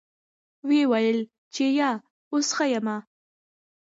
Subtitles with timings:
[0.67, 1.19] ويې ويل
[1.53, 1.91] چې يه
[2.31, 2.97] اوس ښه يمه.